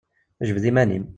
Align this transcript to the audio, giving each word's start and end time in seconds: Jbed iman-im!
Jbed 0.47 0.63
iman-im! 0.69 1.05